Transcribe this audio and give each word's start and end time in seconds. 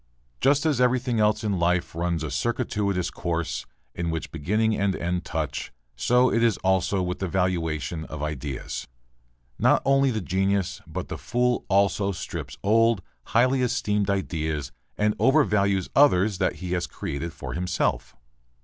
Just 0.39 0.65
as 0.65 0.81
everything 0.81 1.19
else 1.19 1.43
in 1.43 1.59
life 1.59 1.93
runs 1.93 2.23
a 2.23 2.31
circuitous 2.31 3.11
course, 3.11 3.67
in 3.93 4.09
which 4.09 4.31
beginning 4.31 4.75
and 4.75 4.95
end 4.95 5.25
touch, 5.25 5.71
so 5.95 6.31
is 6.31 6.55
it 6.55 6.59
also 6.63 7.03
with 7.03 7.19
the 7.19 7.27
valuation 7.27 8.05
of 8.05 8.23
ideas. 8.23 8.87
Not 9.59 9.79
only 9.85 10.09
the 10.09 10.19
genius, 10.19 10.81
but 10.87 11.09
the 11.09 11.19
fool 11.19 11.65
also 11.69 12.11
strips 12.13 12.57
old, 12.63 13.03
highly 13.25 13.61
esteemed 13.61 14.09
ideas 14.09 14.71
and 14.97 15.15
overvalues 15.19 15.89
others 15.95 16.39
that 16.39 16.53
he 16.55 16.71
has 16.71 16.87
created 16.87 17.31
for 17.31 17.53
himself. 17.53 18.15